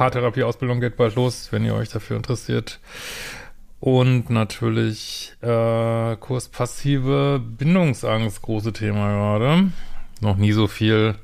Paartherapie-Ausbildung 0.00 0.80
geht 0.80 0.96
bald 0.96 1.14
los, 1.16 1.48
wenn 1.52 1.62
ihr 1.62 1.74
euch 1.74 1.90
dafür 1.90 2.16
interessiert. 2.16 2.80
Und 3.80 4.30
natürlich 4.30 5.34
äh, 5.42 6.16
Kurs 6.16 6.48
passive 6.48 7.38
Bindungsangst, 7.38 8.40
große 8.40 8.72
Thema 8.72 9.12
gerade. 9.12 9.70
Noch 10.22 10.36
nie 10.36 10.52
so 10.52 10.68
viel 10.68 11.16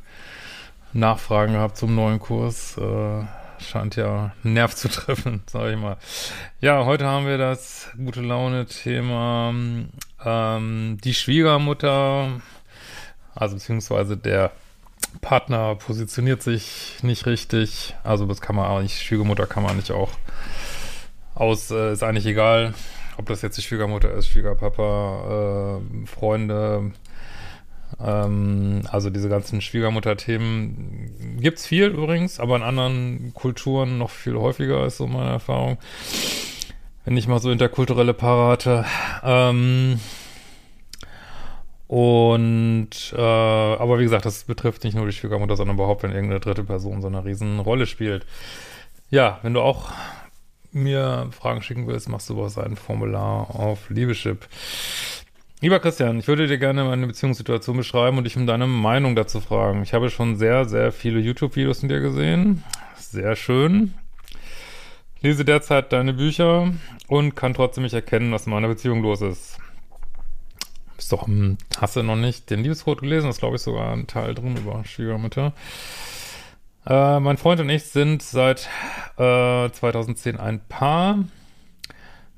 Nachfragen 0.93 1.55
gehabt 1.55 1.79
zum 1.79 1.95
neuen 1.95 2.19
Kurs. 2.19 2.77
Äh, 2.77 3.25
scheint 3.63 3.97
ja 3.97 4.35
einen 4.45 4.53
Nerv 4.53 4.75
zu 4.75 4.89
treffen, 4.89 5.43
sage 5.47 5.73
ich 5.73 5.79
mal. 5.79 5.97
Ja, 6.61 6.85
heute 6.85 7.07
haben 7.07 7.25
wir 7.25 7.39
das 7.39 7.89
gute 7.97 8.21
Laune-Thema 8.21 9.55
ähm, 10.23 10.99
die 11.03 11.15
Schwiegermutter, 11.15 12.43
also 13.35 13.55
beziehungsweise 13.55 14.19
der 14.19 14.53
Partner 15.21 15.75
positioniert 15.75 16.43
sich 16.43 16.99
nicht 17.03 17.27
richtig. 17.27 17.95
Also 18.05 18.27
das 18.27 18.41
kann 18.41 18.57
man 18.57 18.67
auch 18.67 18.81
nicht, 18.81 19.03
Schwiegermutter 19.03 19.47
kann 19.47 19.63
man 19.63 19.77
nicht 19.77 19.91
auch 19.91 20.11
aus, 21.35 21.71
äh, 21.71 21.93
ist 21.93 22.03
eigentlich 22.03 22.27
egal, 22.27 22.75
ob 23.19 23.27
das 23.27 23.43
jetzt 23.43 23.59
die 23.59 23.63
Schwiegermutter 23.63 24.11
ist, 24.13 24.29
Schwiegerpapa, 24.29 25.81
äh, 25.81 26.07
Freunde, 26.07 26.93
ähm, 28.01 28.83
also 28.91 29.11
diese 29.11 29.29
ganzen 29.29 29.61
Schwiegermutter-Themen 29.61 31.39
gibt's 31.41 31.67
viel 31.67 31.87
übrigens, 31.87 32.41
aber 32.41 32.57
in 32.57 32.63
anderen 32.63 33.33
Kulturen 33.35 33.99
noch 33.99 34.11
viel 34.11 34.37
häufiger 34.37 34.85
ist 34.87 34.99
so 34.99 35.07
meine 35.07 35.31
Erfahrung. 35.31 35.79
Wenn 37.05 37.17
ich 37.17 37.29
mal 37.29 37.39
so 37.39 37.51
interkulturelle 37.51 38.15
Parate. 38.15 38.85
Ähm, 39.23 40.01
und 41.89 43.15
äh, 43.17 43.21
aber 43.21 43.99
wie 43.99 44.05
gesagt, 44.05 44.27
das 44.27 44.45
betrifft 44.45 44.85
nicht 44.85 44.97
nur 44.97 45.07
die 45.07 45.13
Schwiegermutter, 45.13 45.57
sondern 45.57 45.77
überhaupt, 45.77 46.03
wenn 46.03 46.13
irgendeine 46.13 46.41
dritte 46.41 46.65
Person 46.65 47.01
so 47.01 47.07
eine 47.09 47.25
riesen 47.25 47.61
Rolle 47.61 47.87
spielt. 47.87 48.27
Ja, 49.11 49.39
wenn 49.43 49.55
du 49.55 49.61
auch 49.61 49.93
mir 50.73 51.29
Fragen 51.31 51.63
schicken 51.63 51.87
willst, 51.87 52.09
machst 52.09 52.29
du 52.29 52.35
über 52.35 52.51
ein 52.65 52.77
Formular 52.77 53.55
auf 53.55 53.89
Liebeschip. 53.89 54.49
Lieber 55.63 55.81
Christian, 55.81 56.19
ich 56.19 56.29
würde 56.29 56.47
dir 56.47 56.59
gerne 56.59 56.85
meine 56.85 57.07
Beziehungssituation 57.07 57.79
beschreiben 57.79 58.19
und 58.19 58.25
dich 58.25 58.37
um 58.37 58.47
deine 58.47 58.67
Meinung 58.67 59.17
dazu 59.17 59.41
fragen. 59.41 59.83
Ich 59.83 59.95
habe 59.95 60.11
schon 60.11 60.37
sehr, 60.37 60.67
sehr 60.67 60.93
viele 60.93 61.19
YouTube-Videos 61.19 61.83
in 61.83 61.89
dir 61.89 62.01
gesehen. 62.01 62.63
Sehr 62.97 63.37
schön. 63.37 63.95
Lese 65.23 65.47
derzeit 65.47 65.93
deine 65.93 66.13
Bücher 66.13 66.73
und 67.09 67.37
kann 67.37 67.55
trotzdem 67.55 67.85
nicht 67.85 67.95
erkennen, 67.95 68.33
was 68.33 68.47
in 68.47 68.53
meiner 68.53 68.69
Beziehung 68.69 69.01
los 69.03 69.23
ist. 69.23 69.59
Bist 71.07 71.13
doch, 71.13 71.29
hast 71.81 71.95
du 71.95 72.03
noch 72.03 72.17
nicht 72.17 72.51
den 72.51 72.65
Liebescode 72.65 73.01
gelesen? 73.01 73.27
Das 73.27 73.37
ist, 73.37 73.39
glaube 73.39 73.55
ich, 73.55 73.63
sogar 73.63 73.93
ein 73.93 74.09
Teil 74.09 74.35
drin 74.35 74.57
über 74.57 74.85
Schwiegermütter. 74.85 75.53
Äh, 76.85 77.21
mein 77.21 77.37
Freund 77.37 77.61
und 77.61 77.71
ich 77.71 77.85
sind 77.85 78.25
seit 78.25 78.69
äh, 79.17 79.71
2010 79.71 80.37
ein 80.37 80.61
Paar. 80.69 81.21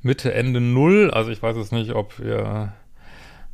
Mitte, 0.03 0.35
Ende 0.35 0.61
Null. 0.61 1.11
Also 1.11 1.31
ich 1.31 1.43
weiß 1.43 1.57
es 1.57 1.73
nicht, 1.73 1.95
ob 1.95 2.19
ihr 2.19 2.75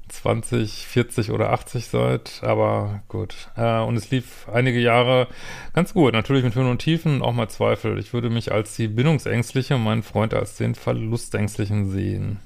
20, 0.09 0.85
40 0.85 1.31
oder 1.31 1.51
80 1.51 1.87
seid, 1.87 2.41
aber 2.43 3.05
gut. 3.07 3.51
Äh, 3.57 3.83
und 3.83 3.95
es 3.95 4.11
lief 4.11 4.49
einige 4.53 4.81
Jahre 4.81 5.29
ganz 5.75 5.95
gut, 5.95 6.13
natürlich 6.13 6.43
mit 6.43 6.57
Höhen 6.57 6.69
und 6.69 6.79
Tiefen, 6.79 7.23
auch 7.23 7.35
mal 7.35 7.49
Zweifel. 7.49 8.01
Ich 8.01 8.13
würde 8.13 8.31
mich 8.31 8.51
als 8.51 8.75
die 8.75 8.89
Bindungsängstliche 8.89 9.77
und 9.77 9.85
meinen 9.85 10.03
Freund 10.03 10.35
als 10.35 10.57
den 10.57 10.75
Verlustängstlichen 10.75 11.89
sehen. 11.89 12.41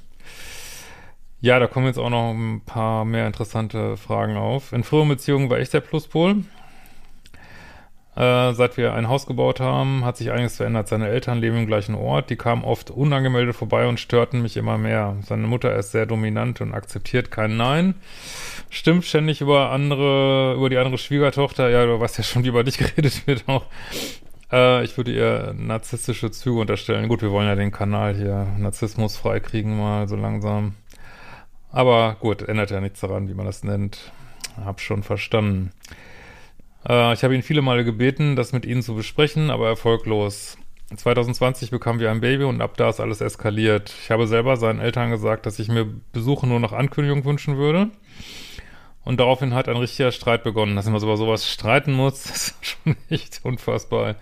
Ja, 1.40 1.60
da 1.60 1.68
kommen 1.68 1.86
jetzt 1.86 1.98
auch 1.98 2.10
noch 2.10 2.32
ein 2.32 2.62
paar 2.66 3.04
mehr 3.04 3.26
interessante 3.26 3.96
Fragen 3.96 4.36
auf. 4.36 4.72
In 4.72 4.82
früheren 4.82 5.08
Beziehungen 5.08 5.48
war 5.50 5.60
ich 5.60 5.70
der 5.70 5.80
Pluspol. 5.80 6.42
Äh, 8.16 8.52
seit 8.54 8.76
wir 8.76 8.94
ein 8.94 9.08
Haus 9.08 9.26
gebaut 9.26 9.60
haben, 9.60 10.04
hat 10.04 10.16
sich 10.16 10.32
einiges 10.32 10.56
verändert. 10.56 10.88
Seine 10.88 11.06
Eltern 11.06 11.38
leben 11.38 11.56
im 11.58 11.68
gleichen 11.68 11.94
Ort. 11.94 12.30
Die 12.30 12.36
kamen 12.36 12.64
oft 12.64 12.90
unangemeldet 12.90 13.54
vorbei 13.54 13.86
und 13.86 14.00
störten 14.00 14.42
mich 14.42 14.56
immer 14.56 14.78
mehr. 14.78 15.16
Seine 15.22 15.46
Mutter 15.46 15.76
ist 15.76 15.92
sehr 15.92 16.06
dominant 16.06 16.60
und 16.60 16.74
akzeptiert 16.74 17.30
kein 17.30 17.56
Nein. 17.56 17.94
Stimmt 18.70 19.04
ständig 19.04 19.40
über 19.40 19.70
andere, 19.70 20.54
über 20.56 20.68
die 20.68 20.78
andere 20.78 20.98
Schwiegertochter. 20.98 21.68
Ja, 21.68 21.86
du 21.86 22.00
weißt 22.00 22.18
ja 22.18 22.24
schon, 22.24 22.42
wie 22.42 22.48
über 22.48 22.64
dich 22.64 22.78
geredet 22.78 23.28
wird 23.28 23.44
auch. 23.46 23.66
Äh, 24.50 24.82
ich 24.82 24.96
würde 24.96 25.12
ihr 25.12 25.54
narzisstische 25.56 26.32
Züge 26.32 26.58
unterstellen. 26.58 27.06
Gut, 27.06 27.22
wir 27.22 27.30
wollen 27.30 27.46
ja 27.46 27.54
den 27.54 27.70
Kanal 27.70 28.16
hier 28.16 28.48
Narzissmus 28.58 29.16
freikriegen 29.16 29.78
mal 29.78 30.08
so 30.08 30.16
langsam. 30.16 30.74
Aber 31.70 32.16
gut, 32.20 32.42
ändert 32.42 32.70
ja 32.70 32.80
nichts 32.80 33.00
daran, 33.00 33.28
wie 33.28 33.34
man 33.34 33.46
das 33.46 33.64
nennt. 33.64 34.12
Hab 34.64 34.80
schon 34.80 35.02
verstanden. 35.02 35.72
Äh, 36.88 37.12
ich 37.12 37.24
habe 37.24 37.34
ihn 37.34 37.42
viele 37.42 37.62
Male 37.62 37.84
gebeten, 37.84 38.36
das 38.36 38.52
mit 38.52 38.64
ihnen 38.66 38.82
zu 38.82 38.94
besprechen, 38.94 39.50
aber 39.50 39.68
erfolglos. 39.68 40.56
2020 40.96 41.70
bekamen 41.70 42.00
wir 42.00 42.10
ein 42.10 42.22
Baby 42.22 42.44
und 42.44 42.62
ab 42.62 42.76
da 42.78 42.88
ist 42.88 43.00
alles 43.00 43.20
eskaliert. 43.20 43.94
Ich 44.02 44.10
habe 44.10 44.26
selber 44.26 44.56
seinen 44.56 44.80
Eltern 44.80 45.10
gesagt, 45.10 45.44
dass 45.44 45.58
ich 45.58 45.68
mir 45.68 45.84
Besuche 46.12 46.46
nur 46.46 46.60
nach 46.60 46.72
Ankündigung 46.72 47.24
wünschen 47.26 47.58
würde. 47.58 47.90
Und 49.04 49.20
daraufhin 49.20 49.54
hat 49.54 49.68
ein 49.68 49.76
richtiger 49.76 50.12
Streit 50.12 50.44
begonnen. 50.44 50.76
Dass 50.76 50.86
man 50.86 51.02
über 51.02 51.16
sowas 51.16 51.50
streiten 51.50 51.92
muss, 51.92 52.26
ist 52.30 52.56
schon 52.64 52.96
echt 53.10 53.40
unfassbar. 53.42 54.16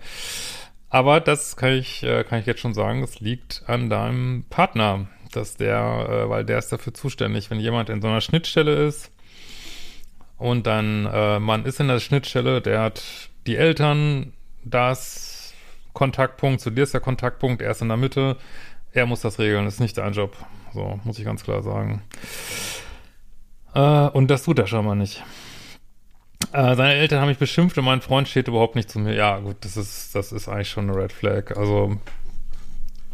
Aber 0.89 1.19
das 1.19 1.55
kann 1.55 1.73
ich, 1.73 2.03
äh, 2.03 2.23
kann 2.23 2.39
ich 2.39 2.45
jetzt 2.45 2.61
schon 2.61 2.73
sagen, 2.73 3.03
es 3.03 3.19
liegt 3.19 3.63
an 3.67 3.89
deinem 3.89 4.45
Partner, 4.49 5.07
dass 5.37 5.55
der, 5.55 6.07
äh, 6.09 6.29
weil 6.29 6.43
der 6.43 6.57
ist 6.57 6.71
dafür 6.71 6.93
zuständig. 6.93 7.49
Wenn 7.49 7.59
jemand 7.59 7.89
in 7.89 8.01
so 8.01 8.07
einer 8.07 8.21
Schnittstelle 8.21 8.73
ist, 8.87 9.11
und 10.37 10.67
dann, 10.67 11.07
äh, 11.07 11.39
man 11.39 11.65
ist 11.65 11.79
in 11.79 11.87
der 11.87 11.99
Schnittstelle, 11.99 12.61
der 12.61 12.81
hat 12.81 13.03
die 13.47 13.55
Eltern, 13.55 14.33
das 14.63 15.53
Kontaktpunkt, 15.93 16.61
zu 16.61 16.69
dir 16.69 16.83
ist 16.83 16.93
der 16.93 17.01
Kontaktpunkt, 17.01 17.61
er 17.61 17.71
ist 17.71 17.81
in 17.81 17.87
der 17.87 17.97
Mitte, 17.97 18.37
er 18.91 19.05
muss 19.05 19.21
das 19.21 19.39
regeln, 19.39 19.65
das 19.65 19.75
ist 19.75 19.79
nicht 19.79 19.97
dein 19.97 20.13
Job. 20.13 20.37
So, 20.73 20.99
muss 21.03 21.17
ich 21.17 21.25
ganz 21.25 21.43
klar 21.43 21.63
sagen. 21.63 22.03
Äh, 23.73 24.09
und 24.09 24.27
das 24.27 24.43
tut 24.43 24.59
er 24.59 24.67
schon 24.67 24.85
mal 24.85 24.95
nicht. 24.95 25.23
Äh, 26.53 26.75
seine 26.75 26.93
Eltern 26.93 27.19
haben 27.19 27.29
mich 27.29 27.39
beschimpft 27.39 27.77
und 27.77 27.85
mein 27.85 28.01
Freund 28.01 28.27
steht 28.27 28.47
überhaupt 28.47 28.75
nicht 28.75 28.91
zu 28.91 28.99
mir. 28.99 29.15
Ja, 29.15 29.39
gut, 29.39 29.57
das 29.61 29.75
ist, 29.75 30.13
das 30.13 30.31
ist 30.31 30.47
eigentlich 30.47 30.69
schon 30.69 30.89
eine 30.89 30.99
Red 30.99 31.11
Flag. 31.11 31.57
Also, 31.57 31.97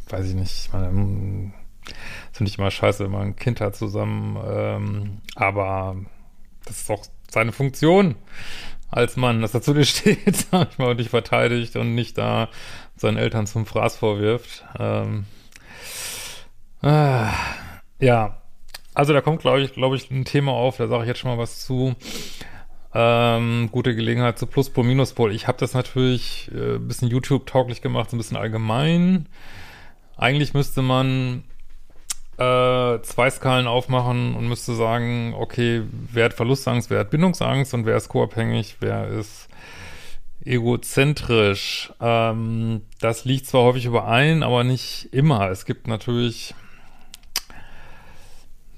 weiß 0.09 0.28
ich 0.28 0.35
nicht. 0.35 0.66
Ich 0.66 0.73
meine, 0.73 1.53
hm, 1.88 1.94
finde 2.31 2.49
ich 2.49 2.57
immer 2.57 2.71
scheiße, 2.71 3.03
wenn 3.03 3.11
man 3.11 3.21
ein 3.21 3.35
Kind 3.35 3.61
hat 3.61 3.75
zusammen. 3.75 4.38
Ähm, 4.45 5.17
aber 5.35 5.97
das 6.66 6.81
ist 6.81 6.91
auch 6.91 7.05
seine 7.29 7.51
Funktion 7.51 8.16
als 8.89 9.17
Mann, 9.17 9.41
dass 9.41 9.53
er 9.53 9.61
zu 9.61 9.73
dir 9.73 9.85
steht, 9.85 10.35
sag 10.35 10.69
ich 10.71 10.77
mal, 10.77 10.91
und 10.91 10.99
dich 10.99 11.09
verteidigt 11.09 11.75
und 11.75 11.95
nicht 11.95 12.17
da 12.17 12.49
seinen 12.95 13.17
Eltern 13.17 13.47
zum 13.47 13.66
Fraß 13.66 13.97
vorwirft. 13.97 14.66
Ähm, 14.79 15.25
äh, 16.81 17.27
ja, 18.00 18.41
also 18.94 19.13
da 19.13 19.21
kommt, 19.21 19.41
glaube 19.41 19.61
ich, 19.61 19.73
glaube 19.73 19.95
ich, 19.95 20.11
ein 20.11 20.25
Thema 20.25 20.51
auf, 20.51 20.77
da 20.77 20.88
sage 20.88 21.03
ich 21.03 21.07
jetzt 21.07 21.19
schon 21.19 21.31
mal 21.31 21.41
was 21.41 21.65
zu. 21.65 21.95
Ähm, 22.95 23.69
gute 23.71 23.95
Gelegenheit 23.95 24.38
zu 24.38 24.45
Pluspol, 24.45 24.83
Minuspol. 24.83 25.33
Ich 25.33 25.47
habe 25.47 25.57
das 25.57 25.73
natürlich 25.73 26.51
äh, 26.53 26.75
ein 26.75 26.88
bisschen 26.88 27.09
YouTube-tauglich 27.09 27.81
gemacht, 27.81 28.11
so 28.11 28.15
ein 28.15 28.19
bisschen 28.19 28.38
allgemein. 28.38 29.27
Eigentlich 30.15 30.53
müsste 30.53 30.83
man 30.83 31.44
äh, 32.38 33.01
zwei 33.03 33.29
Skalen 33.29 33.67
aufmachen 33.67 34.35
und 34.35 34.47
müsste 34.47 34.73
sagen, 34.73 35.35
okay, 35.38 35.83
wer 35.91 36.25
hat 36.25 36.33
Verlustangst, 36.33 36.89
wer 36.89 36.99
hat 36.99 37.11
Bindungsangst 37.11 37.73
und 37.73 37.85
wer 37.85 37.95
ist 37.95 38.09
co-abhängig, 38.09 38.77
wer 38.80 39.07
ist 39.07 39.50
egozentrisch. 40.45 41.94
Ähm, 42.01 42.81
das 43.00 43.25
liegt 43.25 43.47
zwar 43.47 43.63
häufig 43.63 43.85
überein, 43.85 44.44
aber 44.44 44.63
nicht 44.63 45.09
immer. 45.12 45.50
Es 45.50 45.65
gibt 45.65 45.88
natürlich, 45.88 46.53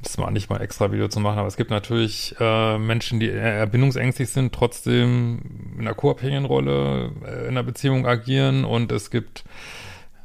das 0.02 0.18
war 0.18 0.32
nicht 0.32 0.50
mal 0.50 0.62
extra 0.62 0.92
Video 0.92 1.08
zu 1.08 1.20
machen, 1.20 1.40
aber 1.40 1.48
es 1.48 1.58
gibt 1.58 1.72
natürlich 1.72 2.36
äh, 2.40 2.78
Menschen, 2.78 3.20
die 3.20 3.30
eher 3.30 3.68
bindungsängstig 3.68 4.30
sind, 4.30 4.54
trotzdem 4.54 5.40
in 5.76 5.82
einer 5.82 5.96
co-abhängigen 5.96 6.46
Rolle 6.46 7.12
äh, 7.26 7.44
in 7.44 7.50
einer 7.50 7.64
Beziehung 7.64 8.06
agieren 8.06 8.66
und 8.66 8.92
es 8.92 9.10
gibt 9.10 9.44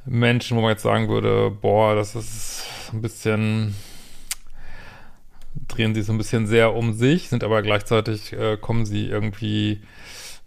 Menschen, 0.04 0.56
wo 0.56 0.62
man 0.62 0.70
jetzt 0.70 0.82
sagen 0.82 1.08
würde, 1.08 1.50
boah, 1.50 1.94
das 1.94 2.14
ist 2.14 2.64
ein 2.92 3.02
bisschen, 3.02 3.74
drehen 5.68 5.94
sie 5.94 6.02
so 6.02 6.12
ein 6.12 6.18
bisschen 6.18 6.46
sehr 6.46 6.74
um 6.74 6.92
sich, 6.92 7.28
sind 7.28 7.44
aber 7.44 7.62
gleichzeitig, 7.62 8.32
äh, 8.32 8.56
kommen 8.56 8.86
sie 8.86 9.06
irgendwie 9.06 9.82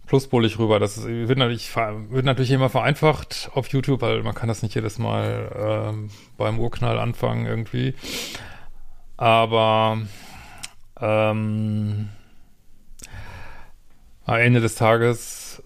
pluspolig 0.06 0.58
rüber. 0.58 0.78
Das 0.78 0.98
ist, 0.98 1.06
wird, 1.06 1.38
natürlich, 1.38 1.74
wird 1.74 2.24
natürlich 2.24 2.50
immer 2.50 2.68
vereinfacht 2.68 3.50
auf 3.54 3.68
YouTube, 3.68 4.02
weil 4.02 4.22
man 4.22 4.34
kann 4.34 4.48
das 4.48 4.62
nicht 4.62 4.74
jedes 4.74 4.98
Mal 4.98 5.92
ähm, 5.92 6.10
beim 6.36 6.58
Urknall 6.58 6.98
anfangen 6.98 7.46
irgendwie. 7.46 7.94
Aber 9.16 9.98
ähm, 11.00 12.08
am 14.26 14.36
Ende 14.36 14.60
des 14.60 14.74
Tages 14.74 15.62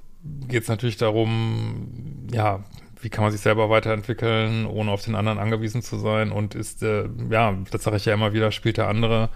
geht 0.49 0.63
es 0.63 0.69
natürlich 0.69 0.97
darum, 0.97 2.27
ja, 2.33 2.65
wie 3.01 3.11
kann 3.11 3.23
man 3.23 3.33
sich 3.33 3.41
selber 3.41 3.71
weiterentwickeln, 3.71 4.67
ohne 4.67 4.91
auf 4.91 5.05
den 5.05 5.15
anderen 5.15 5.39
angewiesen 5.39 5.83
zu 5.83 5.99
sein 5.99 6.33
und 6.33 6.55
ist, 6.55 6.83
äh, 6.83 7.09
ja, 7.31 7.57
das 7.71 7.85
sage 7.85 7.97
ich 7.97 8.05
ja 8.05 8.15
immer 8.15 8.33
wieder, 8.33 8.53
spielt 8.53 8.77
der 8.77 8.89
andere 8.89 9.29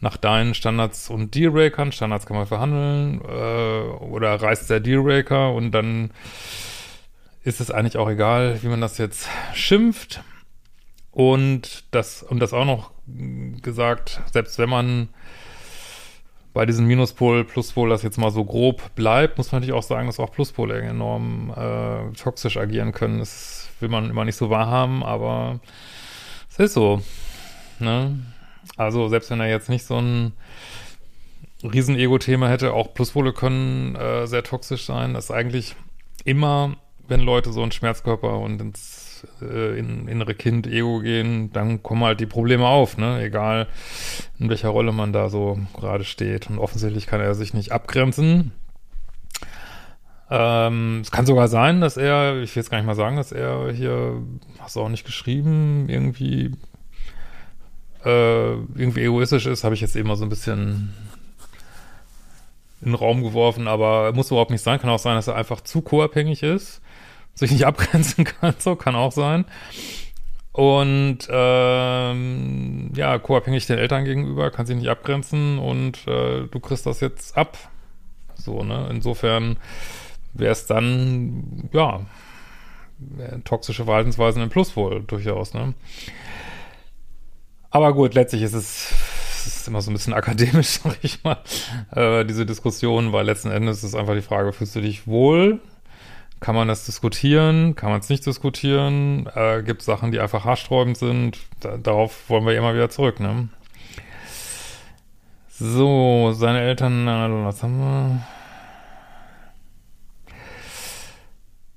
nach 0.00 0.16
deinen 0.16 0.54
Standards 0.54 1.10
und 1.10 1.34
Dealbreakern. 1.34 1.92
Standards 1.92 2.26
kann 2.26 2.36
man 2.36 2.46
verhandeln 2.46 3.20
äh, 3.22 4.04
oder 4.04 4.40
reißt 4.40 4.68
der 4.70 4.80
Dealbreaker 4.80 5.52
und 5.52 5.72
dann 5.72 6.10
ist 7.42 7.60
es 7.60 7.70
eigentlich 7.70 7.96
auch 7.96 8.08
egal, 8.08 8.62
wie 8.62 8.68
man 8.68 8.80
das 8.80 8.98
jetzt 8.98 9.28
schimpft. 9.54 10.22
Und 11.10 11.84
das, 11.92 12.22
und 12.22 12.40
das 12.40 12.52
auch 12.52 12.64
noch 12.64 12.90
gesagt, 13.62 14.20
selbst 14.32 14.58
wenn 14.58 14.68
man 14.68 15.08
bei 16.54 16.64
diesem 16.66 16.86
Minuspol, 16.86 17.44
Pluspol 17.44 17.90
das 17.90 18.02
jetzt 18.02 18.16
mal 18.16 18.30
so 18.30 18.44
grob 18.44 18.94
bleibt, 18.94 19.36
muss 19.36 19.50
man 19.50 19.60
natürlich 19.60 19.76
auch 19.76 19.82
sagen, 19.82 20.06
dass 20.06 20.20
auch 20.20 20.30
Pluspole 20.30 20.80
enorm 20.80 21.52
äh, 21.54 22.12
toxisch 22.16 22.56
agieren 22.56 22.92
können. 22.92 23.18
Das 23.18 23.68
will 23.80 23.88
man 23.88 24.08
immer 24.08 24.24
nicht 24.24 24.36
so 24.36 24.50
wahrhaben, 24.50 25.02
aber 25.02 25.58
es 26.48 26.58
ist 26.60 26.74
so. 26.74 27.02
Ne? 27.80 28.20
Also 28.76 29.08
selbst 29.08 29.30
wenn 29.30 29.40
er 29.40 29.48
jetzt 29.48 29.68
nicht 29.68 29.84
so 29.84 29.98
ein 29.98 30.32
Riesen-Ego-Thema 31.64 32.48
hätte, 32.48 32.72
auch 32.72 32.94
Pluspole 32.94 33.32
können 33.32 33.96
äh, 33.96 34.28
sehr 34.28 34.44
toxisch 34.44 34.84
sein. 34.84 35.12
Das 35.12 35.24
ist 35.24 35.30
eigentlich 35.32 35.74
immer, 36.24 36.76
wenn 37.08 37.20
Leute 37.20 37.52
so 37.52 37.62
einen 37.62 37.72
Schmerzkörper 37.72 38.38
und 38.38 38.60
ins 38.60 39.26
äh, 39.42 39.76
in, 39.78 40.06
innere 40.06 40.34
Kind, 40.34 40.68
Ego 40.68 41.00
gehen, 41.00 41.52
dann 41.52 41.82
kommen 41.82 42.04
halt 42.04 42.20
die 42.20 42.26
Probleme 42.26 42.66
auf, 42.66 42.96
ne? 42.96 43.22
Egal 43.22 43.66
in 44.38 44.48
welcher 44.48 44.68
Rolle 44.68 44.92
man 44.92 45.12
da 45.12 45.28
so 45.28 45.58
gerade 45.78 46.04
steht. 46.04 46.50
Und 46.50 46.58
offensichtlich 46.58 47.06
kann 47.06 47.20
er 47.20 47.34
sich 47.34 47.54
nicht 47.54 47.72
abgrenzen. 47.72 48.52
Ähm, 50.30 51.00
es 51.02 51.10
kann 51.10 51.26
sogar 51.26 51.48
sein, 51.48 51.80
dass 51.80 51.96
er, 51.96 52.42
ich 52.42 52.54
will 52.54 52.62
jetzt 52.62 52.70
gar 52.70 52.78
nicht 52.78 52.86
mal 52.86 52.94
sagen, 52.94 53.16
dass 53.16 53.30
er 53.30 53.72
hier, 53.72 54.22
hast 54.58 54.76
du 54.76 54.80
auch 54.80 54.88
nicht 54.88 55.04
geschrieben, 55.04 55.88
irgendwie 55.88 56.52
äh, 58.04 58.52
irgendwie 58.52 59.02
egoistisch 59.02 59.46
ist, 59.46 59.64
habe 59.64 59.74
ich 59.74 59.80
jetzt 59.80 59.96
immer 59.96 60.16
so 60.16 60.24
ein 60.24 60.28
bisschen 60.28 60.94
in 62.80 62.90
den 62.90 62.94
Raum 62.94 63.22
geworfen, 63.22 63.66
aber 63.66 64.12
muss 64.12 64.30
überhaupt 64.30 64.50
nicht 64.50 64.62
sein. 64.62 64.78
Kann 64.78 64.90
auch 64.90 64.98
sein, 64.98 65.16
dass 65.16 65.28
er 65.28 65.36
einfach 65.36 65.60
zu 65.62 65.80
co-abhängig 65.80 66.42
ist, 66.42 66.82
sich 67.34 67.50
nicht 67.50 67.66
abgrenzen 67.66 68.24
kann, 68.40 68.54
so 68.58 68.76
kann 68.76 68.94
auch 68.94 69.12
sein. 69.12 69.44
Und 70.54 71.18
ähm, 71.30 72.92
ja, 72.94 73.18
co-abhängig 73.18 73.66
den 73.66 73.76
Eltern 73.76 74.04
gegenüber, 74.04 74.52
kann 74.52 74.66
sich 74.66 74.76
nicht 74.76 74.88
abgrenzen 74.88 75.58
und 75.58 76.06
äh, 76.06 76.46
du 76.46 76.60
kriegst 76.60 76.86
das 76.86 77.00
jetzt 77.00 77.36
ab. 77.36 77.58
So, 78.36 78.62
ne? 78.62 78.86
Insofern 78.88 79.56
wäre 80.32 80.52
es 80.52 80.66
dann, 80.66 81.68
ja, 81.72 82.02
toxische 83.44 83.84
Verhaltensweisen 83.84 84.44
im 84.44 84.48
Plus 84.48 84.76
wohl 84.76 85.02
durchaus, 85.02 85.54
ne? 85.54 85.74
Aber 87.70 87.92
gut, 87.92 88.14
letztlich 88.14 88.42
ist 88.42 88.54
es, 88.54 88.94
es 89.32 89.56
ist 89.56 89.66
immer 89.66 89.82
so 89.82 89.90
ein 89.90 89.94
bisschen 89.94 90.14
akademisch, 90.14 90.68
sag 90.68 90.96
ich 91.02 91.24
mal, 91.24 91.38
äh, 91.90 92.24
diese 92.24 92.46
Diskussion, 92.46 93.12
weil 93.12 93.26
letzten 93.26 93.50
Endes 93.50 93.82
ist 93.82 93.96
einfach 93.96 94.14
die 94.14 94.22
Frage, 94.22 94.52
fühlst 94.52 94.76
du 94.76 94.80
dich 94.80 95.08
wohl? 95.08 95.58
Kann 96.44 96.54
man 96.54 96.68
das 96.68 96.84
diskutieren? 96.84 97.74
Kann 97.74 97.88
man 97.88 98.00
es 98.00 98.10
nicht 98.10 98.26
diskutieren? 98.26 99.26
Äh, 99.34 99.62
Gibt 99.62 99.80
es 99.80 99.86
Sachen, 99.86 100.12
die 100.12 100.20
einfach 100.20 100.44
haarsträubend 100.44 100.98
sind? 100.98 101.38
Da, 101.60 101.78
darauf 101.78 102.28
wollen 102.28 102.44
wir 102.44 102.54
immer 102.54 102.74
wieder 102.74 102.90
zurück, 102.90 103.18
ne? 103.18 103.48
So, 105.48 106.32
seine 106.34 106.60
Eltern, 106.60 107.06
was 107.46 107.62
haben 107.62 107.78
wir? 107.78 108.26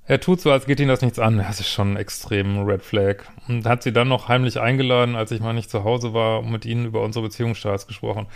Er 0.05 0.19
tut 0.19 0.41
so, 0.41 0.51
als 0.51 0.65
geht 0.65 0.81
ihm 0.81 0.89
das 0.89 1.01
nichts 1.01 1.17
an. 1.17 1.37
Das 1.37 1.61
ist 1.61 1.69
schon 1.69 1.93
ein 1.93 1.97
extrem 1.97 2.65
Red 2.65 2.81
Flag. 2.81 3.23
Und 3.47 3.65
hat 3.65 3.83
sie 3.83 3.93
dann 3.93 4.09
noch 4.09 4.27
heimlich 4.27 4.59
eingeladen, 4.59 5.15
als 5.15 5.31
ich 5.31 5.39
mal 5.39 5.53
nicht 5.53 5.69
zu 5.69 5.85
Hause 5.85 6.13
war, 6.13 6.39
und 6.39 6.51
mit 6.51 6.65
ihnen 6.65 6.87
über 6.87 7.03
unsere 7.03 7.23
Beziehungsstarts 7.23 7.87
gesprochen. 7.87 8.27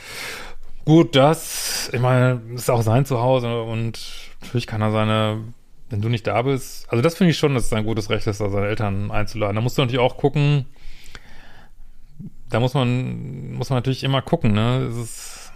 Gut, 0.85 1.13
das, 1.13 1.89
ich 1.91 1.99
meine, 1.99 2.41
ist 2.55 2.69
auch 2.69 2.83
sein 2.83 3.05
Zuhause 3.05 3.63
und 3.63 3.99
natürlich 4.39 4.65
kann 4.65 4.81
er 4.81 4.91
seine, 4.91 5.43
wenn 5.91 6.01
du 6.01 6.09
nicht 6.09 6.25
da 6.25 6.41
bist, 6.41 6.89
also 6.89 7.01
das 7.01 7.15
finde 7.15 7.31
ich 7.31 7.37
schon, 7.37 7.53
dass 7.53 7.65
es 7.65 7.73
ein 7.73 7.85
gutes 7.85 8.09
Recht 8.09 8.25
ist, 8.25 8.39
da 8.39 8.49
seine 8.49 8.67
Eltern 8.67 9.11
einzuladen. 9.11 9.55
Da 9.55 9.61
musst 9.61 9.77
du 9.77 9.81
natürlich 9.81 9.99
auch 9.99 10.17
gucken, 10.17 10.65
da 12.49 12.59
muss 12.59 12.73
man, 12.73 13.53
muss 13.53 13.69
man 13.69 13.77
natürlich 13.77 14.03
immer 14.03 14.21
gucken, 14.21 14.53
ne? 14.53 14.87
Es 14.89 14.95
ist, 14.97 15.53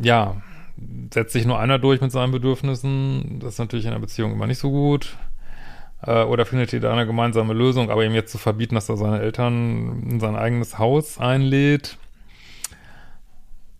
ja, 0.00 0.40
setzt 1.12 1.32
sich 1.32 1.44
nur 1.44 1.58
einer 1.58 1.78
durch 1.78 2.00
mit 2.00 2.12
seinen 2.12 2.32
Bedürfnissen, 2.32 3.40
das 3.40 3.54
ist 3.54 3.58
natürlich 3.58 3.84
in 3.84 3.90
einer 3.90 4.00
Beziehung 4.00 4.32
immer 4.32 4.46
nicht 4.46 4.58
so 4.58 4.70
gut. 4.70 5.16
Äh, 6.02 6.22
oder 6.22 6.46
findet 6.46 6.72
ihr 6.72 6.80
da 6.80 6.92
eine 6.92 7.06
gemeinsame 7.06 7.52
Lösung, 7.52 7.90
aber 7.90 8.04
ihm 8.04 8.14
jetzt 8.14 8.30
zu 8.30 8.38
verbieten, 8.38 8.76
dass 8.76 8.88
er 8.88 8.96
seine 8.96 9.20
Eltern 9.20 10.04
in 10.08 10.20
sein 10.20 10.36
eigenes 10.36 10.78
Haus 10.78 11.18
einlädt 11.18 11.98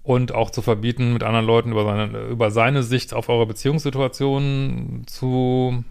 und 0.02 0.32
auch 0.32 0.50
zu 0.50 0.62
verbieten, 0.62 1.12
mit 1.12 1.22
anderen 1.22 1.46
Leuten 1.46 1.72
über 1.72 1.84
seine, 1.84 2.18
über 2.26 2.50
seine 2.50 2.82
Sicht 2.82 3.14
auf 3.14 3.28
eure 3.28 3.46
Beziehungssituation 3.46 5.04
zu 5.06 5.84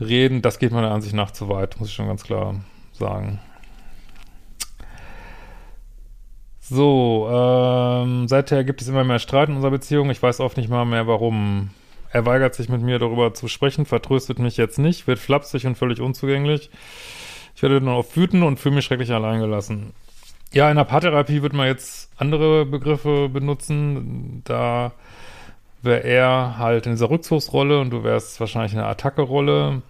reden, 0.00 0.42
das 0.42 0.58
geht 0.58 0.72
meiner 0.72 0.90
Ansicht 0.90 1.14
nach 1.14 1.30
zu 1.30 1.48
weit, 1.48 1.78
muss 1.78 1.88
ich 1.88 1.94
schon 1.94 2.08
ganz 2.08 2.24
klar 2.24 2.56
sagen. 2.92 3.40
So, 6.60 7.28
ähm, 7.30 8.28
seither 8.28 8.64
gibt 8.64 8.80
es 8.80 8.88
immer 8.88 9.04
mehr 9.04 9.18
Streit 9.18 9.48
in 9.48 9.56
unserer 9.56 9.72
Beziehung. 9.72 10.10
Ich 10.10 10.22
weiß 10.22 10.40
oft 10.40 10.56
nicht 10.56 10.70
mal 10.70 10.84
mehr, 10.84 11.06
warum. 11.06 11.70
Er 12.10 12.24
weigert 12.24 12.54
sich 12.54 12.68
mit 12.68 12.82
mir 12.82 12.98
darüber 12.98 13.34
zu 13.34 13.48
sprechen, 13.48 13.84
vertröstet 13.84 14.38
mich 14.38 14.58
jetzt 14.58 14.78
nicht, 14.78 15.06
wird 15.06 15.18
flapsig 15.18 15.66
und 15.66 15.76
völlig 15.76 16.00
unzugänglich. 16.00 16.70
Ich 17.56 17.62
werde 17.62 17.80
nur 17.80 17.94
auf 17.94 18.16
wütend 18.16 18.42
und 18.44 18.58
fühle 18.58 18.76
mich 18.76 18.84
schrecklich 18.84 19.12
alleingelassen. 19.12 19.92
Ja, 20.52 20.70
in 20.70 20.76
der 20.76 20.84
Paartherapie 20.84 21.40
wird 21.40 21.54
man 21.54 21.66
jetzt 21.66 22.10
andere 22.18 22.66
Begriffe 22.66 23.30
benutzen. 23.30 24.42
Da 24.44 24.92
wäre 25.80 26.04
er 26.04 26.58
halt 26.58 26.84
in 26.84 26.92
dieser 26.92 27.08
Rückzugsrolle 27.08 27.80
und 27.80 27.90
du 27.90 28.04
wärst 28.04 28.38
wahrscheinlich 28.38 28.72
in 28.72 28.78
der 28.78 28.88
Attacke-Rolle. 28.88 29.80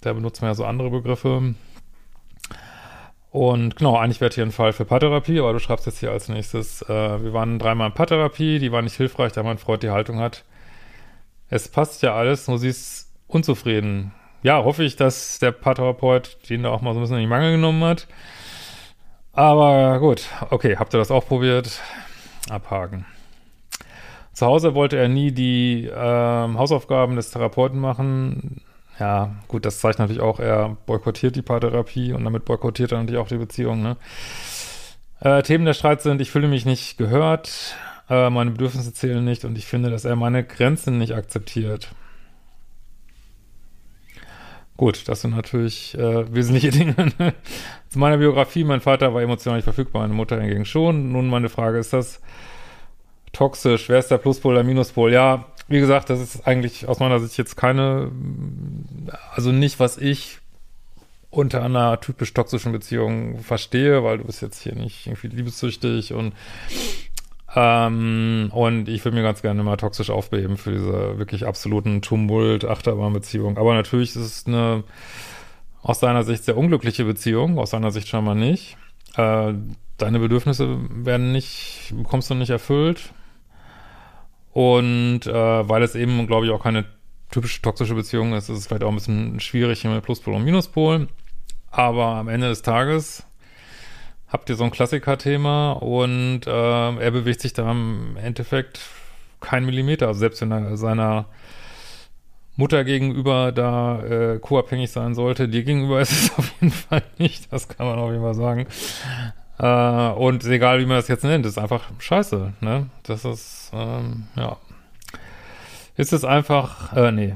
Da 0.00 0.12
benutzt 0.12 0.40
man 0.40 0.50
ja 0.50 0.54
so 0.54 0.64
andere 0.64 0.90
Begriffe. 0.90 1.54
Und 3.32 3.76
genau, 3.76 3.96
eigentlich 3.96 4.20
wäre 4.20 4.32
hier 4.32 4.44
ein 4.44 4.52
Fall 4.52 4.72
für 4.72 4.84
Paartherapie, 4.84 5.40
aber 5.40 5.54
du 5.54 5.58
schreibst 5.58 5.86
jetzt 5.86 5.98
hier 5.98 6.12
als 6.12 6.28
nächstes, 6.28 6.82
äh, 6.82 6.88
wir 7.22 7.32
waren 7.32 7.58
dreimal 7.58 7.88
in 7.88 7.94
Paartherapie, 7.94 8.58
die 8.58 8.70
war 8.70 8.82
nicht 8.82 8.96
hilfreich, 8.96 9.32
da 9.32 9.42
mein 9.42 9.58
Freund 9.58 9.82
die 9.82 9.90
Haltung 9.90 10.18
hat. 10.18 10.44
Es 11.48 11.68
passt 11.68 12.02
ja 12.02 12.14
alles, 12.14 12.46
nur 12.46 12.58
sie 12.58 12.68
ist 12.68 13.10
unzufrieden. 13.26 14.12
Ja, 14.42 14.62
hoffe 14.62 14.84
ich, 14.84 14.96
dass 14.96 15.38
der 15.38 15.50
Paartherapeut 15.52 16.48
den 16.48 16.62
da 16.62 16.70
auch 16.70 16.82
mal 16.82 16.92
so 16.92 17.00
ein 17.00 17.02
bisschen 17.02 17.16
in 17.16 17.22
die 17.22 17.28
Mangel 17.28 17.52
genommen 17.52 17.82
hat. 17.84 18.06
Aber 19.32 19.98
gut, 19.98 20.28
okay, 20.50 20.76
habt 20.76 20.94
ihr 20.94 20.98
das 20.98 21.10
auch 21.10 21.26
probiert? 21.26 21.80
Abhaken. 22.50 23.06
Zu 24.34 24.46
Hause 24.46 24.74
wollte 24.74 24.96
er 24.96 25.08
nie 25.08 25.32
die 25.32 25.86
äh, 25.86 25.94
Hausaufgaben 25.94 27.16
des 27.16 27.30
Therapeuten 27.30 27.78
machen. 27.78 28.62
Ja, 28.98 29.36
gut, 29.48 29.64
das 29.64 29.80
zeigt 29.80 29.98
natürlich 29.98 30.22
auch, 30.22 30.38
er 30.38 30.76
boykottiert 30.86 31.34
die 31.36 31.42
Paartherapie 31.42 32.12
und 32.12 32.24
damit 32.24 32.44
boykottiert 32.44 32.92
er 32.92 32.98
natürlich 32.98 33.20
auch 33.20 33.28
die 33.28 33.38
Beziehung, 33.38 33.82
ne? 33.82 33.96
Äh, 35.20 35.42
Themen 35.42 35.64
der 35.64 35.74
Streit 35.74 36.02
sind, 36.02 36.20
ich 36.20 36.30
fühle 36.30 36.48
mich 36.48 36.66
nicht 36.66 36.98
gehört, 36.98 37.76
äh, 38.10 38.28
meine 38.28 38.50
Bedürfnisse 38.50 38.92
zählen 38.92 39.24
nicht 39.24 39.44
und 39.44 39.56
ich 39.56 39.66
finde, 39.66 39.90
dass 39.90 40.04
er 40.04 40.16
meine 40.16 40.44
Grenzen 40.44 40.98
nicht 40.98 41.14
akzeptiert. 41.14 41.88
Gut, 44.76 45.08
das 45.08 45.20
sind 45.20 45.36
natürlich 45.36 45.96
äh, 45.96 46.32
wesentliche 46.34 46.70
Dinge. 46.76 46.94
Zu 47.88 47.98
meiner 47.98 48.18
Biografie, 48.18 48.64
mein 48.64 48.80
Vater 48.80 49.12
war 49.14 49.22
emotional 49.22 49.58
nicht 49.58 49.64
verfügbar, 49.64 50.02
meine 50.02 50.14
Mutter 50.14 50.40
hingegen 50.40 50.64
schon. 50.64 51.12
Nun 51.12 51.28
meine 51.28 51.48
Frage, 51.48 51.78
ist 51.78 51.92
das 51.92 52.20
toxisch? 53.32 53.88
Wer 53.88 53.98
ist 53.98 54.10
der 54.10 54.18
Pluspol, 54.18 54.54
der 54.54 54.64
Minuspol? 54.64 55.12
Ja, 55.12 55.46
wie 55.68 55.80
gesagt, 55.80 56.10
das 56.10 56.20
ist 56.20 56.46
eigentlich 56.46 56.88
aus 56.88 57.00
meiner 57.00 57.20
Sicht 57.20 57.36
jetzt 57.38 57.56
keine, 57.56 58.10
also 59.34 59.52
nicht, 59.52 59.78
was 59.78 59.98
ich 59.98 60.38
unter 61.30 61.62
einer 61.62 61.98
typisch 62.00 62.34
toxischen 62.34 62.72
Beziehung 62.72 63.38
verstehe, 63.38 64.04
weil 64.04 64.18
du 64.18 64.24
bist 64.24 64.42
jetzt 64.42 64.60
hier 64.62 64.74
nicht 64.74 65.06
irgendwie 65.06 65.28
liebessüchtig 65.28 66.12
und 66.12 66.34
ähm, 67.54 68.48
und 68.52 68.88
ich 68.88 69.04
würde 69.04 69.16
mir 69.16 69.22
ganz 69.22 69.42
gerne 69.42 69.62
mal 69.62 69.76
toxisch 69.76 70.10
aufbeben 70.10 70.56
für 70.56 70.72
diese 70.72 71.18
wirklich 71.18 71.46
absoluten 71.46 72.00
Tumult, 72.00 72.64
Achterbahnbeziehung. 72.64 73.58
Aber 73.58 73.74
natürlich 73.74 74.10
ist 74.10 74.16
es 74.16 74.46
eine 74.46 74.84
aus 75.82 75.98
deiner 75.98 76.22
Sicht 76.22 76.44
sehr 76.44 76.56
unglückliche 76.56 77.04
Beziehung, 77.04 77.58
aus 77.58 77.70
deiner 77.70 77.90
Sicht 77.90 78.08
scheinbar 78.08 78.34
nicht. 78.34 78.76
Äh, 79.16 79.54
deine 79.98 80.18
Bedürfnisse 80.18 80.78
werden 80.90 81.32
nicht, 81.32 81.92
bekommst 81.94 82.30
du 82.30 82.34
nicht 82.34 82.50
erfüllt. 82.50 83.12
Und 84.52 85.26
äh, 85.26 85.68
weil 85.68 85.82
es 85.82 85.94
eben, 85.94 86.26
glaube 86.26 86.46
ich, 86.46 86.52
auch 86.52 86.62
keine 86.62 86.84
typische 87.30 87.62
toxische 87.62 87.94
Beziehung 87.94 88.32
ist, 88.34 88.48
ist 88.48 88.58
es 88.58 88.66
vielleicht 88.66 88.84
auch 88.84 88.90
ein 88.90 88.94
bisschen 88.94 89.40
schwierig 89.40 89.84
mit 89.84 90.04
Pluspol 90.04 90.34
und 90.34 90.44
Minuspol. 90.44 91.08
Aber 91.70 92.06
am 92.16 92.28
Ende 92.28 92.48
des 92.48 92.62
Tages 92.62 93.26
habt 94.32 94.48
ihr 94.48 94.56
so 94.56 94.64
ein 94.64 94.70
Klassiker-Thema 94.70 95.72
und 95.72 96.46
äh, 96.46 96.50
er 96.96 97.10
bewegt 97.10 97.42
sich 97.42 97.52
da 97.52 97.70
im 97.70 98.16
Endeffekt 98.16 98.80
kein 99.40 99.66
Millimeter. 99.66 100.08
Also 100.08 100.20
selbst 100.20 100.40
wenn 100.40 100.52
er 100.52 100.76
seiner 100.76 101.26
Mutter 102.56 102.84
gegenüber 102.84 103.52
da 103.52 104.02
äh, 104.02 104.38
co-abhängig 104.38 104.90
sein 104.90 105.14
sollte, 105.14 105.48
dir 105.48 105.64
gegenüber 105.64 106.00
ist 106.00 106.12
es 106.12 106.38
auf 106.38 106.52
jeden 106.60 106.72
Fall 106.72 107.02
nicht. 107.18 107.52
Das 107.52 107.68
kann 107.68 107.86
man 107.86 107.98
auf 107.98 108.10
jeden 108.10 108.22
Fall 108.22 108.34
sagen. 108.34 108.66
Äh, 109.58 110.18
und 110.18 110.44
egal, 110.44 110.80
wie 110.80 110.86
man 110.86 110.96
das 110.96 111.08
jetzt 111.08 111.24
nennt, 111.24 111.44
ist 111.44 111.58
einfach 111.58 111.84
scheiße, 111.98 112.54
ne? 112.60 112.86
Das 113.02 113.24
ist, 113.24 113.70
ähm, 113.74 114.24
ja. 114.36 114.56
Ist 115.96 116.14
es 116.14 116.24
einfach, 116.24 116.94
äh, 116.96 117.12
nee, 117.12 117.34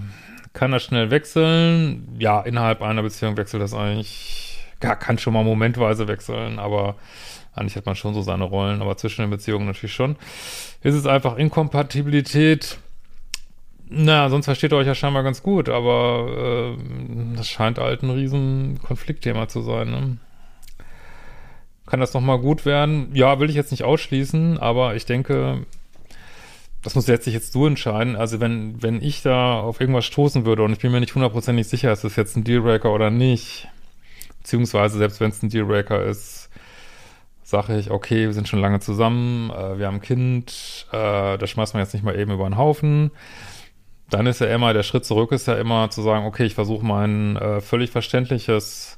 kann 0.55 0.73
das 0.73 0.83
schnell 0.83 1.11
wechseln? 1.11 2.17
Ja, 2.19 2.41
innerhalb 2.41 2.81
einer 2.81 3.03
Beziehung 3.03 3.37
wechselt 3.37 3.63
das 3.63 3.75
eigentlich, 3.75 4.46
ja, 4.83 4.95
kann 4.95 5.19
schon 5.19 5.33
mal 5.33 5.45
momentweise 5.45 6.09
wechseln, 6.09 6.59
aber 6.59 6.97
eigentlich 7.55 7.77
hat 7.77 7.87
man 7.87 7.97
schon 7.97 8.15
so 8.15 8.23
seine 8.23 8.45
Rollen, 8.45 8.83
aber 8.83 8.97
zwischen 8.97 9.23
den 9.23 9.31
Beziehungen 9.31 9.67
natürlich 9.67 9.95
schon. 9.95 10.17
Ist 10.83 10.95
es 10.95 11.07
einfach 11.07 11.37
Inkompatibilität? 11.37 12.79
Na, 13.89 14.29
sonst 14.29 14.47
versteht 14.47 14.73
ihr 14.73 14.77
euch 14.77 14.87
ja 14.87 14.95
scheinbar 14.95 15.23
ganz 15.23 15.43
gut, 15.43 15.69
aber 15.69 16.75
äh, 16.77 17.37
das 17.37 17.49
scheint 17.49 17.79
halt 17.79 18.03
ein 18.03 18.11
riesen 18.11 18.81
Konfliktthema 18.83 19.49
zu 19.49 19.63
sein, 19.63 19.91
ne? 19.91 20.17
Kann 21.87 22.01
das 22.01 22.15
nochmal 22.15 22.41
gut 22.41 22.67
werden? 22.67 23.11
Ja, 23.15 23.39
will 23.39 23.49
ich 23.49 23.55
jetzt 23.55 23.71
nicht 23.71 23.85
ausschließen, 23.85 24.59
aber 24.59 24.97
ich 24.97 25.07
denke, 25.07 25.65
das 26.83 26.97
muss 26.97 27.07
letztlich 27.07 27.33
jetzt 27.35 27.55
du 27.55 27.67
entscheiden. 27.67 28.17
Also 28.17 28.41
wenn, 28.41 28.83
wenn 28.83 29.01
ich 29.01 29.23
da 29.23 29.61
auf 29.61 29.81
irgendwas 29.81 30.05
stoßen 30.05 30.45
würde 30.45 30.65
und 30.65 30.73
ich 30.73 30.81
bin 30.81 30.91
mir 30.91 30.99
nicht 30.99 31.15
hundertprozentig 31.15 31.69
sicher, 31.69 31.93
ist 31.93 32.03
das 32.03 32.17
jetzt 32.17 32.37
ein 32.37 32.43
Dealbreaker 32.43 32.93
oder 32.93 33.11
nicht, 33.11 33.69
beziehungsweise 34.47 34.97
selbst 34.97 35.19
wenn 35.19 35.31
es 35.31 35.43
ein 35.43 35.49
Dealbreaker 35.49 36.05
ist, 36.05 36.51
sage 37.43 37.77
ich, 37.79 37.91
okay, 37.91 38.27
wir 38.27 38.33
sind 38.33 38.47
schon 38.47 38.61
lange 38.61 38.79
zusammen, 38.79 39.51
äh, 39.51 39.77
wir 39.77 39.89
haben 39.89 39.97
ein 39.97 40.01
Kind, 40.01 40.87
äh, 40.93 41.37
das 41.37 41.51
schmeißen 41.51 41.75
wir 41.75 41.83
jetzt 41.83 41.95
nicht 41.95 42.05
mal 42.05 42.17
eben 42.17 42.31
über 42.31 42.49
den 42.49 42.57
Haufen. 42.57 43.11
Dann 44.09 44.27
ist 44.29 44.41
ja 44.41 44.47
immer, 44.47 44.73
der 44.73 44.85
Schritt 44.85 45.05
zurück 45.05 45.33
ist 45.33 45.49
ja 45.49 45.57
immer 45.57 45.91
zu 45.91 46.01
sagen, 46.01 46.27
okay, 46.27 46.45
ich 46.45 46.55
versuche 46.55 46.87
mein 46.87 47.35
äh, 47.37 47.61
völlig 47.61 47.91
verständliches 47.91 48.97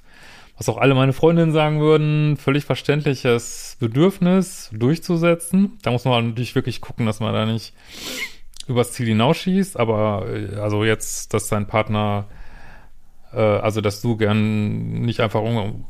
was 0.59 0.69
auch 0.69 0.77
alle 0.77 0.97
meine 0.97 1.13
Freundinnen 1.13 1.53
sagen 1.53 1.81
würden, 1.81 2.37
völlig 2.37 2.65
verständliches 2.65 3.77
Bedürfnis 3.79 4.71
durchzusetzen. 4.73 5.79
Da 5.83 5.93
muss 5.93 6.05
man 6.05 6.31
natürlich 6.31 6.57
wirklich 6.57 6.81
gucken, 6.81 7.07
dass 7.07 7.21
man 7.21 7.33
da 7.33 7.47
nicht 7.47 7.73
übers 8.67 8.93
Ziel 8.93 9.07
hinausschießt, 9.07 9.79
aber 9.79 10.27
äh, 10.29 10.57
also 10.57 10.85
jetzt, 10.85 11.33
dass 11.33 11.49
dein 11.49 11.69
Partner, 11.69 12.27
äh, 13.39 13.41
also 13.41 13.81
dass 13.81 14.03
du 14.03 14.17
gern 14.17 15.01
nicht 15.03 15.21
einfach 15.21 15.41
un 15.41 15.85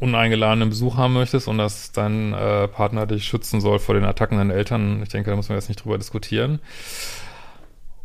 uneingeladenen 0.00 0.68
Besuch 0.68 0.96
haben 0.96 1.14
möchtest 1.14 1.48
und 1.48 1.58
dass 1.58 1.90
dein 1.90 2.32
äh, 2.32 2.68
Partner 2.68 3.04
dich 3.04 3.24
schützen 3.24 3.60
soll 3.60 3.80
vor 3.80 3.96
den 3.96 4.04
Attacken 4.04 4.38
deiner 4.38 4.54
Eltern, 4.54 5.02
ich 5.02 5.08
denke, 5.08 5.30
da 5.30 5.34
muss 5.34 5.48
man 5.48 5.58
jetzt 5.58 5.68
nicht 5.68 5.82
drüber 5.82 5.98
diskutieren. 5.98 6.60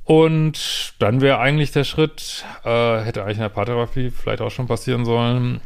Und 0.03 0.96
dann 0.98 1.22
wäre 1.22 1.38
eigentlich 1.38 1.72
der 1.72 1.84
Schritt, 1.84 2.46
äh, 2.65 3.01
hätte 3.01 3.22
eigentlich 3.22 3.38
in 3.38 3.43
der 3.43 3.50
Paartherapie 3.50 4.10
vielleicht 4.10 4.41
auch 4.41 4.50
schon 4.50 4.65
passieren 4.65 5.05
sollen, 5.05 5.62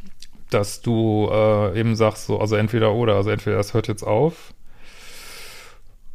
dass 0.50 0.82
du 0.82 1.30
äh, 1.32 1.80
eben 1.80 1.96
sagst, 1.96 2.26
so, 2.26 2.42
also 2.42 2.58
entweder 2.58 2.92
oder, 2.92 3.16
also 3.16 3.30
entweder 3.30 3.56
das 3.56 3.74
hört 3.74 3.88
jetzt 3.88 4.04
auf 4.04 4.54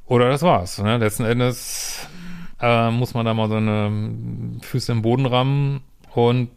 oder 0.04 0.28
das 0.28 0.42
war's. 0.42 0.76
Ne? 0.76 0.98
Letzten 0.98 1.24
Endes 1.24 2.06
äh, 2.60 2.90
muss 2.90 3.14
man 3.14 3.24
da 3.24 3.32
mal 3.32 3.48
so 3.48 3.56
eine 3.56 4.60
Füße 4.60 4.92
im 4.92 5.00
Boden 5.00 5.24
rammen 5.24 5.80
und 6.14 6.50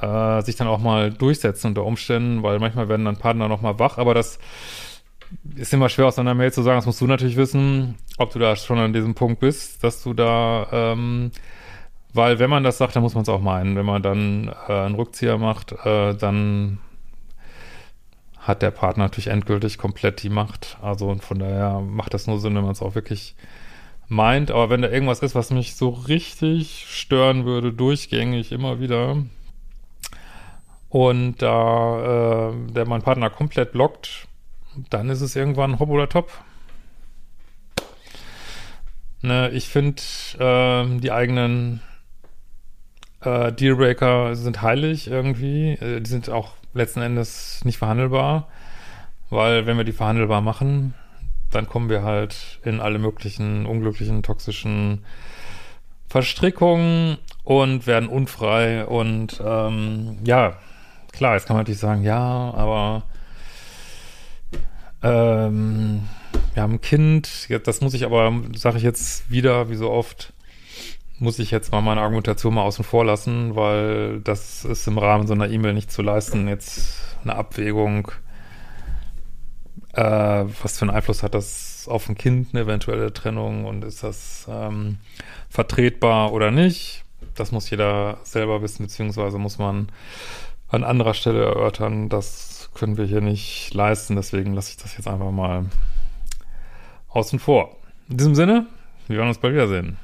äh, 0.00 0.42
sich 0.42 0.56
dann 0.56 0.68
auch 0.68 0.78
mal 0.78 1.12
durchsetzen 1.12 1.68
unter 1.68 1.84
Umständen, 1.84 2.42
weil 2.42 2.58
manchmal 2.58 2.88
werden 2.88 3.04
dann 3.04 3.16
Partner 3.16 3.48
noch 3.48 3.62
mal 3.62 3.78
wach, 3.78 3.98
aber 3.98 4.14
das 4.14 4.38
ist 5.56 5.72
immer 5.72 5.88
schwer 5.88 6.06
aus 6.06 6.18
einer 6.18 6.34
Mail 6.34 6.52
zu 6.52 6.62
sagen, 6.62 6.78
das 6.78 6.86
musst 6.86 7.00
du 7.00 7.06
natürlich 7.06 7.36
wissen, 7.36 7.96
ob 8.18 8.32
du 8.32 8.38
da 8.38 8.56
schon 8.56 8.78
an 8.78 8.92
diesem 8.92 9.14
Punkt 9.14 9.40
bist, 9.40 9.82
dass 9.82 10.02
du 10.02 10.14
da 10.14 10.68
ähm, 10.70 11.32
weil 12.16 12.38
wenn 12.38 12.48
man 12.48 12.64
das 12.64 12.78
sagt, 12.78 12.96
dann 12.96 13.02
muss 13.02 13.14
man 13.14 13.22
es 13.22 13.28
auch 13.28 13.42
meinen. 13.42 13.76
Wenn 13.76 13.84
man 13.84 14.02
dann 14.02 14.50
äh, 14.68 14.72
einen 14.72 14.94
Rückzieher 14.94 15.36
macht, 15.36 15.72
äh, 15.84 16.14
dann 16.14 16.78
hat 18.38 18.62
der 18.62 18.70
Partner 18.70 19.04
natürlich 19.04 19.26
endgültig 19.26 19.76
komplett 19.76 20.22
die 20.22 20.30
Macht. 20.30 20.78
Also 20.80 21.14
von 21.16 21.38
daher 21.38 21.80
macht 21.80 22.14
das 22.14 22.26
nur 22.26 22.40
Sinn, 22.40 22.54
wenn 22.54 22.62
man 22.62 22.72
es 22.72 22.80
auch 22.80 22.94
wirklich 22.94 23.36
meint. 24.08 24.50
Aber 24.50 24.70
wenn 24.70 24.82
da 24.82 24.88
irgendwas 24.88 25.20
ist, 25.20 25.34
was 25.34 25.50
mich 25.50 25.74
so 25.74 25.88
richtig 25.88 26.86
stören 26.88 27.44
würde, 27.44 27.72
durchgängig 27.72 28.52
immer 28.52 28.80
wieder, 28.80 29.16
und 30.88 31.42
da 31.42 32.50
äh, 32.50 32.72
der 32.72 32.86
mein 32.86 33.02
Partner 33.02 33.28
komplett 33.28 33.72
blockt, 33.72 34.28
dann 34.90 35.10
ist 35.10 35.20
es 35.20 35.36
irgendwann 35.36 35.78
hopp 35.78 35.90
oder 35.90 36.08
top. 36.08 36.30
Ne, 39.22 39.50
ich 39.50 39.68
finde 39.68 40.02
äh, 40.38 40.98
die 41.00 41.10
eigenen 41.10 41.80
äh, 43.22 43.52
Dealbreaker 43.52 44.36
sind 44.36 44.62
heilig 44.62 45.08
irgendwie. 45.08 45.72
Äh, 45.72 46.00
die 46.00 46.10
sind 46.10 46.30
auch 46.30 46.52
letzten 46.74 47.02
Endes 47.02 47.64
nicht 47.64 47.78
verhandelbar, 47.78 48.48
weil 49.30 49.66
wenn 49.66 49.76
wir 49.76 49.84
die 49.84 49.92
verhandelbar 49.92 50.42
machen, 50.42 50.94
dann 51.50 51.68
kommen 51.68 51.88
wir 51.88 52.02
halt 52.02 52.60
in 52.64 52.80
alle 52.80 52.98
möglichen 52.98 53.66
unglücklichen, 53.66 54.22
toxischen 54.22 55.04
Verstrickungen 56.08 57.18
und 57.44 57.86
werden 57.86 58.08
unfrei 58.08 58.84
und 58.86 59.40
ähm, 59.44 60.18
ja, 60.24 60.58
klar, 61.12 61.34
jetzt 61.34 61.46
kann 61.46 61.56
man 61.56 61.62
natürlich 61.62 61.80
sagen, 61.80 62.02
ja, 62.02 62.20
aber 62.54 63.02
ähm, 65.02 66.02
wir 66.54 66.62
haben 66.62 66.74
ein 66.74 66.80
Kind, 66.80 67.48
das 67.64 67.80
muss 67.80 67.94
ich 67.94 68.04
aber, 68.04 68.32
sage 68.54 68.78
ich 68.78 68.82
jetzt 68.82 69.30
wieder, 69.30 69.68
wie 69.68 69.76
so 69.76 69.90
oft, 69.90 70.32
muss 71.18 71.38
ich 71.38 71.50
jetzt 71.50 71.72
mal 71.72 71.80
meine 71.80 72.00
Argumentation 72.00 72.54
mal 72.54 72.62
außen 72.62 72.84
vor 72.84 73.04
lassen, 73.04 73.56
weil 73.56 74.20
das 74.20 74.64
ist 74.64 74.86
im 74.86 74.98
Rahmen 74.98 75.26
so 75.26 75.34
einer 75.34 75.48
E-Mail 75.48 75.74
nicht 75.74 75.90
zu 75.90 76.02
leisten. 76.02 76.48
Jetzt 76.48 77.16
eine 77.22 77.36
Abwägung, 77.36 78.10
äh, 79.96 80.44
was 80.62 80.78
für 80.78 80.82
einen 80.82 80.94
Einfluss 80.94 81.22
hat 81.22 81.34
das 81.34 81.88
auf 81.90 82.08
ein 82.08 82.16
Kind, 82.16 82.48
eine 82.52 82.64
eventuelle 82.64 83.12
Trennung 83.12 83.64
und 83.64 83.82
ist 83.82 84.02
das 84.02 84.46
ähm, 84.48 84.98
vertretbar 85.48 86.32
oder 86.32 86.50
nicht? 86.50 87.04
Das 87.34 87.50
muss 87.50 87.70
jeder 87.70 88.18
selber 88.22 88.60
wissen, 88.62 88.84
beziehungsweise 88.84 89.38
muss 89.38 89.58
man 89.58 89.88
an 90.68 90.84
anderer 90.84 91.14
Stelle 91.14 91.44
erörtern. 91.44 92.08
Das 92.08 92.70
können 92.74 92.98
wir 92.98 93.06
hier 93.06 93.22
nicht 93.22 93.72
leisten, 93.72 94.16
deswegen 94.16 94.52
lasse 94.52 94.72
ich 94.72 94.76
das 94.76 94.96
jetzt 94.96 95.08
einfach 95.08 95.30
mal 95.30 95.64
außen 97.08 97.38
vor. 97.38 97.76
In 98.10 98.18
diesem 98.18 98.34
Sinne, 98.34 98.66
wir 99.08 99.16
werden 99.16 99.28
uns 99.28 99.38
bald 99.38 99.54
wiedersehen. 99.54 99.96